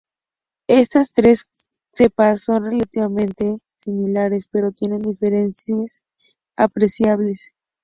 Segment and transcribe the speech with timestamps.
[0.67, 1.45] Estas tres
[1.93, 6.01] cepas son relativamente similares pero tienen diferencias
[6.57, 7.53] apreciables.